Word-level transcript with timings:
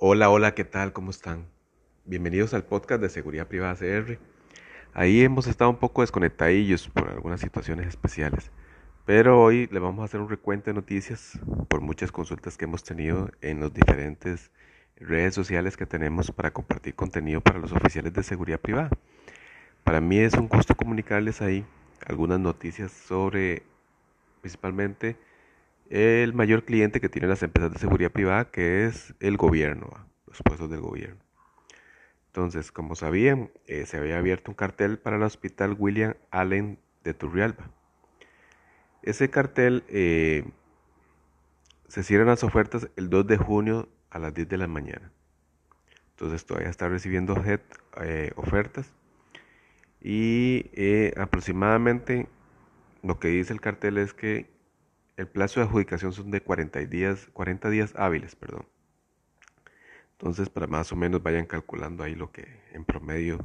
Hola, 0.00 0.30
hola, 0.30 0.54
¿qué 0.54 0.62
tal? 0.62 0.92
¿Cómo 0.92 1.10
están? 1.10 1.48
Bienvenidos 2.04 2.54
al 2.54 2.62
podcast 2.62 3.02
de 3.02 3.08
Seguridad 3.08 3.48
Privada 3.48 3.74
CR. 3.74 4.16
Ahí 4.94 5.22
hemos 5.22 5.48
estado 5.48 5.70
un 5.70 5.78
poco 5.78 6.02
desconectadillos 6.02 6.86
por 6.86 7.08
algunas 7.08 7.40
situaciones 7.40 7.88
especiales, 7.88 8.52
pero 9.06 9.42
hoy 9.42 9.68
le 9.72 9.80
vamos 9.80 10.02
a 10.02 10.04
hacer 10.04 10.20
un 10.20 10.28
recuento 10.28 10.70
de 10.70 10.74
noticias 10.74 11.40
por 11.66 11.80
muchas 11.80 12.12
consultas 12.12 12.56
que 12.56 12.66
hemos 12.66 12.84
tenido 12.84 13.32
en 13.40 13.58
las 13.58 13.74
diferentes 13.74 14.52
redes 15.00 15.34
sociales 15.34 15.76
que 15.76 15.84
tenemos 15.84 16.30
para 16.30 16.52
compartir 16.52 16.94
contenido 16.94 17.40
para 17.40 17.58
los 17.58 17.72
oficiales 17.72 18.12
de 18.12 18.22
seguridad 18.22 18.60
privada. 18.60 18.90
Para 19.82 20.00
mí 20.00 20.20
es 20.20 20.34
un 20.34 20.46
gusto 20.46 20.76
comunicarles 20.76 21.42
ahí 21.42 21.66
algunas 22.06 22.38
noticias 22.38 22.92
sobre 22.92 23.64
principalmente 24.42 25.16
el 25.90 26.34
mayor 26.34 26.64
cliente 26.64 27.00
que 27.00 27.08
tienen 27.08 27.30
las 27.30 27.42
empresas 27.42 27.72
de 27.72 27.78
seguridad 27.78 28.10
privada, 28.10 28.50
que 28.50 28.86
es 28.86 29.14
el 29.20 29.36
gobierno, 29.36 29.88
los 30.26 30.42
puestos 30.42 30.70
del 30.70 30.80
gobierno. 30.80 31.22
Entonces, 32.26 32.70
como 32.70 32.94
sabían, 32.94 33.50
eh, 33.66 33.86
se 33.86 33.96
había 33.96 34.18
abierto 34.18 34.50
un 34.50 34.54
cartel 34.54 34.98
para 34.98 35.16
el 35.16 35.22
hospital 35.22 35.74
William 35.78 36.14
Allen 36.30 36.78
de 37.02 37.14
Turrialba. 37.14 37.70
Ese 39.02 39.30
cartel 39.30 39.84
eh, 39.88 40.44
se 41.88 42.02
cierran 42.02 42.28
las 42.28 42.44
ofertas 42.44 42.90
el 42.96 43.08
2 43.08 43.26
de 43.26 43.38
junio 43.38 43.88
a 44.10 44.18
las 44.18 44.34
10 44.34 44.48
de 44.48 44.58
la 44.58 44.68
mañana. 44.68 45.10
Entonces 46.10 46.44
todavía 46.44 46.68
está 46.68 46.88
recibiendo 46.88 47.34
eh, 48.02 48.32
ofertas 48.36 48.92
y 50.00 50.70
aproximadamente 51.16 52.28
lo 53.02 53.18
que 53.18 53.28
dice 53.28 53.52
el 53.52 53.60
cartel 53.60 53.98
es 53.98 54.14
que 54.14 54.57
el 55.18 55.26
plazo 55.26 55.58
de 55.58 55.66
adjudicación 55.66 56.12
son 56.12 56.30
de 56.30 56.40
40 56.40 56.78
días, 56.86 57.28
40 57.32 57.68
días 57.70 57.92
hábiles, 57.96 58.36
perdón. 58.36 58.68
Entonces, 60.12 60.48
para 60.48 60.68
más 60.68 60.92
o 60.92 60.96
menos 60.96 61.20
vayan 61.20 61.44
calculando 61.44 62.04
ahí 62.04 62.14
lo 62.14 62.30
que 62.30 62.46
en 62.72 62.84
promedio 62.84 63.44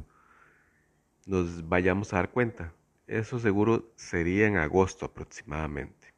nos 1.26 1.68
vayamos 1.68 2.12
a 2.12 2.18
dar 2.18 2.30
cuenta. 2.30 2.72
Eso 3.08 3.40
seguro 3.40 3.92
sería 3.96 4.46
en 4.46 4.56
agosto 4.56 5.04
aproximadamente. 5.04 6.14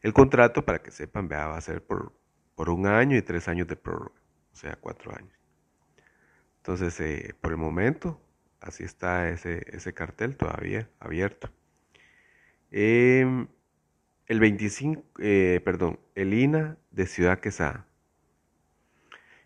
El 0.00 0.12
contrato, 0.12 0.64
para 0.64 0.80
que 0.80 0.92
sepan, 0.92 1.28
va 1.28 1.56
a 1.56 1.60
ser 1.60 1.84
por, 1.84 2.12
por 2.54 2.70
un 2.70 2.86
año 2.86 3.16
y 3.16 3.22
tres 3.22 3.48
años 3.48 3.66
de 3.66 3.74
prórroga, 3.74 4.20
o 4.52 4.56
sea, 4.56 4.76
cuatro 4.76 5.12
años. 5.12 5.36
Entonces, 6.58 7.00
eh, 7.00 7.34
por 7.40 7.50
el 7.50 7.56
momento, 7.56 8.20
así 8.60 8.84
está 8.84 9.28
ese, 9.28 9.64
ese 9.76 9.92
cartel 9.92 10.36
todavía 10.36 10.88
abierto. 11.00 11.50
Eh, 12.70 13.48
el 14.28 14.40
25, 14.40 15.02
eh, 15.20 15.60
perdón, 15.64 15.98
el 16.14 16.34
INA 16.34 16.76
de 16.90 17.06
Ciudad 17.06 17.40
Quesada. 17.40 17.86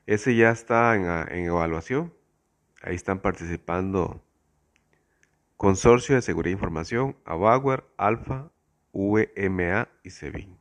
Ese 0.06 0.34
ya 0.34 0.50
está 0.50 0.96
en, 0.96 1.46
evaluación. 1.46 2.12
Ahí 2.82 2.96
están 2.96 3.20
participando 3.20 4.20
Consorcio 5.56 6.16
de 6.16 6.22
Seguridad 6.22 6.50
e 6.50 6.58
Información, 6.58 7.16
Abauer, 7.24 7.84
Alfa, 7.96 8.50
VMA 8.92 9.88
y 10.02 10.10
SEBIN. 10.10 10.58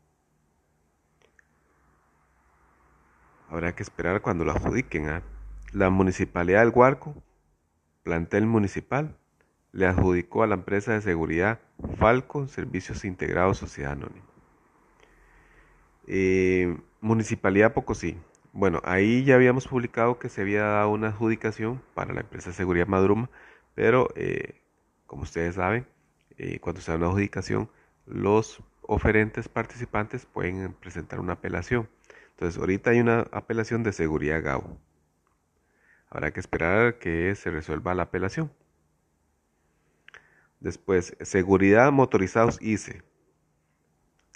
Habrá 3.50 3.73
que 3.75 3.81
esperar 3.81 4.22
cuando 4.22 4.45
lo 4.45 4.52
adjudiquen. 4.52 5.09
a 5.09 5.17
¿ah? 5.17 5.23
La 5.73 5.89
Municipalidad 5.89 6.59
del 6.59 6.72
Huarco, 6.73 7.16
plantel 8.03 8.45
municipal, 8.45 9.17
le 9.72 9.88
adjudicó 9.88 10.44
a 10.44 10.47
la 10.47 10.56
empresa 10.56 10.94
de 10.94 11.02
seguridad 11.02 11.59
Falco 11.97 12.47
Servicios 12.47 13.05
Integrados 13.05 13.57
Sociedad 13.57 13.93
Anónima. 13.93 14.25
Eh, 16.07 16.77
Municipalidad 16.99 17.73
Pocosí. 17.73 18.17
Bueno, 18.53 18.81
ahí 18.83 19.23
ya 19.23 19.35
habíamos 19.35 19.67
publicado 19.67 20.19
que 20.19 20.29
se 20.29 20.41
había 20.41 20.63
dado 20.63 20.89
una 20.89 21.07
adjudicación 21.07 21.81
para 21.93 22.13
la 22.13 22.21
empresa 22.21 22.49
de 22.49 22.55
seguridad 22.55 22.88
Madruma, 22.88 23.29
pero 23.75 24.09
eh, 24.15 24.61
como 25.07 25.23
ustedes 25.23 25.56
saben, 25.56 25.88
eh, 26.38 26.59
cuando 26.59 26.81
se 26.81 26.91
da 26.91 26.97
una 26.97 27.07
adjudicación, 27.07 27.69
los 28.06 28.61
oferentes 28.81 29.47
participantes 29.47 30.25
pueden 30.25 30.73
presentar 30.73 31.19
una 31.19 31.33
apelación. 31.33 31.89
Entonces, 32.31 32.59
ahorita 32.59 32.89
hay 32.89 33.00
una 33.00 33.22
apelación 33.31 33.83
de 33.83 33.94
seguridad 33.94 34.44
GAU. 34.44 34.77
Habrá 36.09 36.31
que 36.31 36.39
esperar 36.39 36.97
que 36.97 37.33
se 37.35 37.51
resuelva 37.51 37.95
la 37.95 38.03
apelación. 38.03 38.51
Después, 40.61 41.17
seguridad 41.22 41.91
motorizados 41.91 42.61
ICE. 42.61 43.01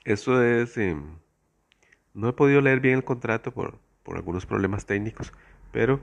Eso 0.04 0.44
es... 0.44 0.76
Em, 0.78 1.20
no 2.14 2.30
he 2.30 2.34
podido 2.34 2.62
leer 2.62 2.80
bien 2.80 2.96
el 2.96 3.04
contrato 3.04 3.52
por, 3.54 3.80
algunos 4.08 4.46
problemas 4.46 4.86
técnicos, 4.86 5.34
pero 5.72 6.00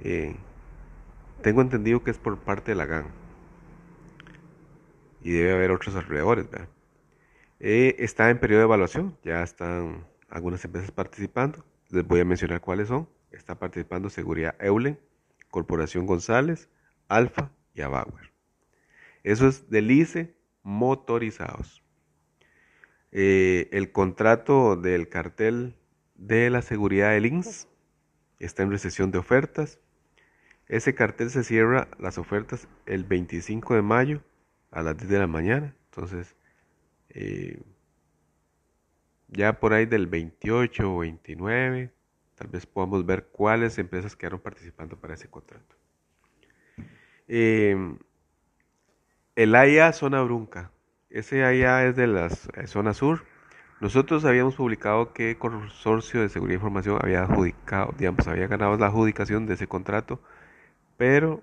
eh, 0.00 0.36
tengo 1.42 1.62
entendido 1.62 2.02
que 2.02 2.10
es 2.10 2.18
por 2.18 2.38
parte 2.38 2.72
de 2.72 2.76
la 2.76 2.86
GAN. 2.86 3.06
Y 5.22 5.32
debe 5.32 5.52
haber 5.52 5.70
otros 5.70 5.94
alrededores. 5.96 6.46
Eh, 7.60 7.96
está 7.98 8.30
en 8.30 8.40
periodo 8.40 8.60
de 8.60 8.64
evaluación, 8.64 9.16
ya 9.22 9.42
están 9.42 10.06
algunas 10.28 10.64
empresas 10.64 10.90
participando. 10.90 11.64
Les 11.90 12.06
voy 12.06 12.20
a 12.20 12.24
mencionar 12.24 12.60
cuáles 12.60 12.88
son. 12.88 13.08
Está 13.30 13.58
participando 13.58 14.10
Seguridad 14.10 14.54
Eulen, 14.60 14.98
Corporación 15.50 16.06
González, 16.06 16.68
Alfa 17.08 17.50
y 17.74 17.82
Abauer. 17.82 18.29
Eso 19.22 19.48
es 19.48 19.68
del 19.70 19.90
ICE 19.90 20.34
motorizados. 20.62 21.82
Eh, 23.12 23.68
el 23.72 23.92
contrato 23.92 24.76
del 24.76 25.08
cartel 25.08 25.76
de 26.14 26.50
la 26.50 26.62
seguridad 26.62 27.10
del 27.10 27.26
INS 27.26 27.68
está 28.38 28.62
en 28.62 28.70
recesión 28.70 29.10
de 29.10 29.18
ofertas. 29.18 29.80
Ese 30.68 30.94
cartel 30.94 31.30
se 31.30 31.42
cierra 31.42 31.88
las 31.98 32.18
ofertas 32.18 32.68
el 32.86 33.04
25 33.04 33.74
de 33.74 33.82
mayo 33.82 34.22
a 34.70 34.82
las 34.82 34.96
10 34.96 35.10
de 35.10 35.18
la 35.18 35.26
mañana. 35.26 35.74
Entonces, 35.86 36.36
eh, 37.08 37.60
ya 39.28 39.58
por 39.58 39.72
ahí 39.72 39.86
del 39.86 40.06
28 40.06 40.94
o 40.94 40.98
29, 40.98 41.92
tal 42.36 42.48
vez 42.48 42.66
podamos 42.66 43.04
ver 43.04 43.26
cuáles 43.26 43.78
empresas 43.78 44.14
quedaron 44.14 44.40
participando 44.40 44.96
para 44.96 45.14
ese 45.14 45.28
contrato. 45.28 45.76
Eh, 47.26 47.76
el 49.36 49.54
AIA 49.54 49.92
Zona 49.92 50.22
Brunca. 50.22 50.70
Ese 51.08 51.44
AIA 51.44 51.86
es 51.86 51.96
de 51.96 52.06
la 52.06 52.26
eh, 52.26 52.66
zona 52.66 52.94
sur. 52.94 53.24
Nosotros 53.80 54.24
habíamos 54.24 54.56
publicado 54.56 55.12
que 55.12 55.38
Consorcio 55.38 56.20
de 56.20 56.28
Seguridad 56.28 56.54
e 56.54 56.58
Información 56.58 56.98
había 57.02 57.22
adjudicado, 57.22 57.94
digamos, 57.96 58.26
había 58.28 58.46
ganado 58.46 58.76
la 58.76 58.86
adjudicación 58.86 59.46
de 59.46 59.54
ese 59.54 59.66
contrato, 59.66 60.20
pero 60.98 61.42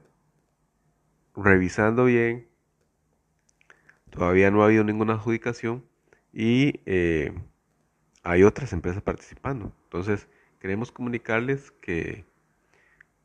revisando 1.36 2.06
bien, 2.06 2.48
todavía 4.12 4.52
no 4.52 4.62
ha 4.62 4.66
habido 4.66 4.84
ninguna 4.84 5.14
adjudicación 5.14 5.84
y 6.32 6.82
eh, 6.86 7.34
hay 8.24 8.44
otras 8.44 8.72
empresas 8.74 9.02
participando. 9.02 9.74
Entonces, 9.86 10.28
queremos 10.60 10.92
comunicarles 10.92 11.72
que, 11.72 12.26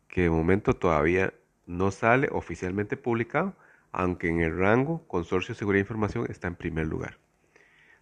que 0.09 0.23
de 0.23 0.31
momento 0.31 0.75
todavía 0.75 1.34
no 1.67 1.91
sale 1.91 2.29
oficialmente 2.33 2.97
publicado, 2.97 3.55
aunque 3.93 4.29
en 4.29 4.41
el 4.41 4.59
rango 4.59 5.07
Consorcio 5.07 5.55
de 5.55 5.59
Seguridad 5.59 5.81
e 5.81 5.83
Información 5.83 6.27
está 6.29 6.49
en 6.49 6.57
primer 6.57 6.87
lugar. 6.87 7.19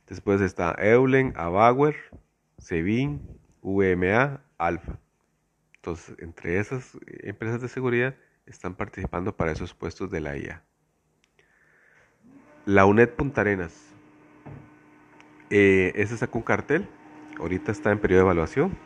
Después 0.09 0.41
está 0.41 0.75
Eulen, 0.79 1.35
Abauer, 1.37 1.97
Sebin, 2.59 3.21
VMA, 3.63 4.41
Alfa. 4.59 4.99
Entonces, 5.77 6.17
entre 6.19 6.59
esas 6.59 6.99
empresas 7.07 7.61
de 7.61 7.69
seguridad 7.69 8.15
están 8.47 8.75
participando 8.75 9.37
para 9.37 9.53
esos 9.53 9.75
puestos 9.75 10.11
de 10.11 10.21
la 10.21 10.37
IA. 10.37 10.63
La 12.67 12.87
UNED 12.87 13.11
Punta 13.11 13.41
Arenas. 13.41 13.95
Eh, 15.49 15.93
ese 15.97 16.17
sacó 16.17 16.39
un 16.39 16.45
cartel. 16.45 16.89
Ahorita 17.39 17.73
está 17.73 17.91
en 17.91 17.99
periodo 17.99 18.21
de 18.21 18.25
evaluación. 18.27 18.77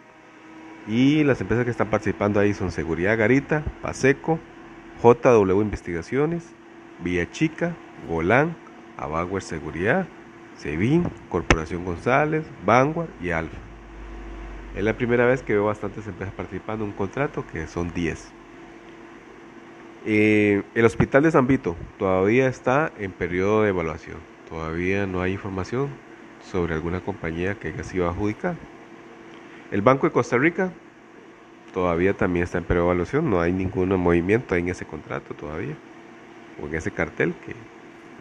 Y 0.86 1.24
las 1.24 1.40
empresas 1.40 1.64
que 1.64 1.70
están 1.70 1.90
participando 1.90 2.38
ahí 2.38 2.54
son 2.54 2.70
Seguridad 2.70 3.18
Garita, 3.18 3.64
Paseco, 3.82 4.38
JW 5.02 5.60
Investigaciones, 5.60 6.54
Villa 7.00 7.30
Chica, 7.30 7.74
Golán, 8.08 8.56
Abauer 8.96 9.42
Seguridad, 9.42 10.06
Sevin, 10.56 11.04
Corporación 11.28 11.84
González, 11.84 12.44
Vanguard 12.64 13.08
y 13.20 13.30
Alfa. 13.30 13.56
Es 14.76 14.82
la 14.82 14.96
primera 14.96 15.26
vez 15.26 15.42
que 15.42 15.52
veo 15.52 15.66
bastantes 15.66 16.06
empresas 16.06 16.34
participando 16.34 16.84
en 16.84 16.90
un 16.90 16.96
contrato, 16.96 17.44
que 17.46 17.66
son 17.66 17.92
10. 17.92 18.32
Eh, 20.06 20.62
el 20.74 20.84
Hospital 20.84 21.22
de 21.22 21.30
San 21.30 21.46
Vito 21.46 21.76
todavía 21.98 22.48
está 22.48 22.92
en 22.98 23.12
periodo 23.12 23.62
de 23.62 23.70
evaluación. 23.70 24.18
Todavía 24.48 25.06
no 25.06 25.22
hay 25.22 25.32
información 25.32 25.88
sobre 26.42 26.74
alguna 26.74 27.00
compañía 27.00 27.54
que 27.54 27.68
haya 27.68 27.84
sido 27.84 28.08
adjudicada. 28.08 28.56
El 29.70 29.82
Banco 29.82 30.06
de 30.06 30.12
Costa 30.12 30.36
Rica 30.36 30.72
todavía 31.72 32.14
también 32.14 32.44
está 32.44 32.58
en 32.58 32.64
periodo 32.64 32.86
de 32.86 32.92
evaluación. 32.92 33.30
No 33.30 33.40
hay 33.40 33.52
ningún 33.52 33.88
movimiento 33.96 34.54
en 34.56 34.68
ese 34.68 34.84
contrato 34.84 35.34
todavía 35.34 35.76
o 36.60 36.66
en 36.66 36.74
ese 36.74 36.90
cartel 36.90 37.34
que 37.44 37.54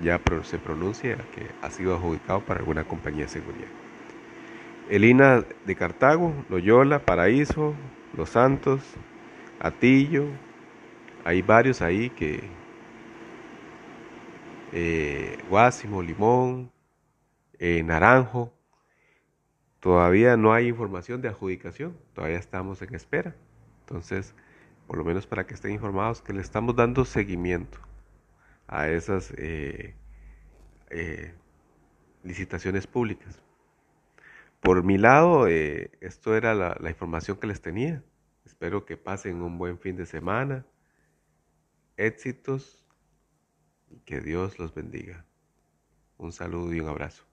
ya 0.02 0.20
se 0.44 0.58
pronuncia 0.58 1.18
que 1.36 1.50
ha 1.62 1.70
sido 1.70 1.96
adjudicado 1.96 2.42
para 2.42 2.60
alguna 2.60 2.84
compañía 2.84 3.24
de 3.24 3.30
seguridad. 3.30 3.68
Elina 4.90 5.44
de 5.66 5.76
Cartago, 5.76 6.34
Loyola, 6.50 7.00
Paraíso, 7.06 7.74
Los 8.18 8.30
Santos, 8.30 8.82
Atillo. 9.60 10.26
Hay 11.24 11.42
varios 11.42 11.82
ahí 11.82 12.10
que... 12.10 12.44
Eh, 14.76 15.38
Guásimo, 15.50 16.02
Limón, 16.02 16.72
eh, 17.60 17.84
Naranjo. 17.84 18.52
Todavía 19.80 20.36
no 20.36 20.54
hay 20.54 20.68
información 20.68 21.22
de 21.22 21.28
adjudicación, 21.28 21.96
todavía 22.14 22.40
estamos 22.40 22.82
en 22.82 22.96
espera. 22.96 23.36
Entonces, 23.82 24.34
por 24.88 24.98
lo 24.98 25.04
menos 25.04 25.28
para 25.28 25.46
que 25.46 25.54
estén 25.54 25.72
informados 25.72 26.22
que 26.22 26.34
le 26.34 26.42
estamos 26.42 26.76
dando 26.76 27.06
seguimiento 27.06 27.80
a 28.68 28.90
esas 28.90 29.32
eh, 29.38 29.96
eh, 30.90 31.34
licitaciones 32.24 32.88
públicas. 32.88 33.42
Por 34.62 34.84
mi 34.84 34.98
lado, 34.98 35.48
eh, 35.48 35.92
esto 36.02 36.36
era 36.36 36.56
la, 36.56 36.76
la 36.80 36.90
información 36.90 37.38
que 37.38 37.48
les 37.48 37.62
tenía. 37.62 38.04
Espero 38.46 38.86
que 38.86 38.98
pasen 38.98 39.42
un 39.42 39.58
buen 39.58 39.78
fin 39.80 39.96
de 39.96 40.06
semana, 40.06 40.66
éxitos 41.98 42.86
y 43.90 44.00
que 44.02 44.20
Dios 44.20 44.60
los 44.60 44.74
bendiga. 44.74 45.26
Un 46.18 46.34
saludo 46.34 46.74
y 46.74 46.80
un 46.82 46.90
abrazo. 46.90 47.26